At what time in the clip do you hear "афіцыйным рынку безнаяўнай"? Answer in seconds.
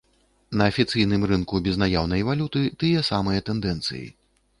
0.71-2.25